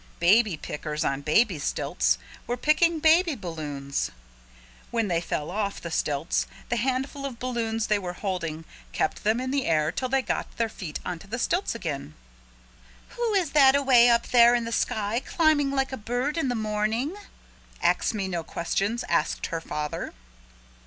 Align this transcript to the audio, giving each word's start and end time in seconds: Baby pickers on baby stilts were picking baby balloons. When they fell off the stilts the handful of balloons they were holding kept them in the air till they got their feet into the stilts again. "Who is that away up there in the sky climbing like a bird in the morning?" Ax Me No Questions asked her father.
Baby 0.19 0.57
pickers 0.57 1.05
on 1.05 1.21
baby 1.21 1.59
stilts 1.59 2.17
were 2.47 2.57
picking 2.57 2.97
baby 2.99 3.35
balloons. 3.35 4.09
When 4.89 5.09
they 5.09 5.21
fell 5.21 5.51
off 5.51 5.79
the 5.79 5.91
stilts 5.91 6.47
the 6.69 6.77
handful 6.77 7.23
of 7.23 7.37
balloons 7.37 7.85
they 7.85 7.99
were 7.99 8.13
holding 8.13 8.65
kept 8.93 9.23
them 9.23 9.39
in 9.39 9.51
the 9.51 9.67
air 9.67 9.91
till 9.91 10.09
they 10.09 10.23
got 10.23 10.57
their 10.57 10.69
feet 10.69 10.99
into 11.05 11.27
the 11.27 11.37
stilts 11.37 11.75
again. 11.75 12.15
"Who 13.09 13.35
is 13.35 13.51
that 13.51 13.75
away 13.75 14.09
up 14.09 14.25
there 14.29 14.55
in 14.55 14.65
the 14.65 14.71
sky 14.71 15.19
climbing 15.23 15.69
like 15.69 15.91
a 15.91 15.97
bird 15.97 16.35
in 16.35 16.47
the 16.49 16.55
morning?" 16.55 17.15
Ax 17.79 18.11
Me 18.11 18.27
No 18.27 18.43
Questions 18.43 19.03
asked 19.07 19.45
her 19.53 19.61
father. 19.61 20.13